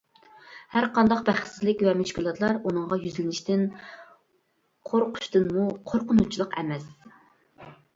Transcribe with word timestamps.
ھەرقانداق 0.75 1.21
بەختسىزلىك 1.27 1.83
ۋە 1.89 1.93
مۈشكۈلاتلار 1.99 2.57
ئۇنىڭغا 2.63 2.99
يۈزلىنىشتىن 3.05 3.69
قورقۇشتىنمۇ 4.93 5.71
قورقۇنچلۇق 5.93 6.63
ئەمەس. 6.63 6.95